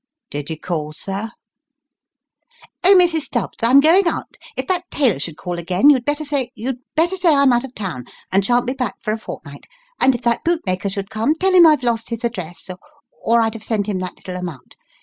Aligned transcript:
"Did 0.31 0.49
you 0.49 0.59
call, 0.59 0.93
sir?"" 0.93 1.29
Oh! 2.83 2.95
Mrs. 2.95 3.21
Stubbs, 3.21 3.59
I'm 3.61 3.79
going 3.79 4.07
out. 4.07 4.35
If 4.57 4.65
that 4.65 4.89
tailor 4.89 5.19
should 5.19 5.37
call 5.37 5.59
again, 5.59 5.91
you'd 5.91 6.05
better 6.05 6.25
say 6.25 6.51
you'd 6.55 6.79
better 6.95 7.15
say 7.15 7.35
I'm 7.35 7.53
out 7.53 7.63
of 7.63 7.75
town, 7.75 8.05
and 8.31 8.43
shan't 8.43 8.65
be 8.65 8.73
back 8.73 8.95
for 9.03 9.11
a 9.11 9.17
fortnight; 9.19 9.67
and 9.99 10.15
if 10.15 10.21
that 10.23 10.43
bootmaker 10.43 10.89
should 10.89 11.11
come, 11.11 11.35
tell 11.35 11.53
him 11.53 11.67
I've 11.67 11.83
lost 11.83 12.09
his 12.09 12.23
address, 12.23 12.67
or 13.21 13.41
I'd 13.43 13.53
have 13.53 13.63
sent 13.63 13.85
him 13.85 13.99
that 13.99 14.15
little 14.15 14.37
amount. 14.37 14.75